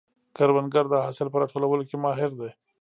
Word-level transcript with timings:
کروندګر 0.35 0.85
د 0.89 0.93
حاصل 1.05 1.27
په 1.31 1.37
راټولولو 1.41 1.83
کې 1.89 1.95
ماهر 2.03 2.31
دی 2.39 2.51